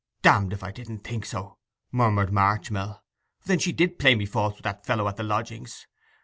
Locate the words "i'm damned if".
0.03-0.63